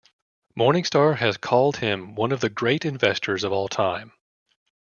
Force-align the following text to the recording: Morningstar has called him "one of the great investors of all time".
Morningstar 0.57 1.17
has 1.17 1.37
called 1.37 1.77
him 1.77 2.15
"one 2.15 2.31
of 2.31 2.39
the 2.39 2.49
great 2.49 2.85
investors 2.85 3.43
of 3.43 3.51
all 3.51 3.67
time". 3.67 4.13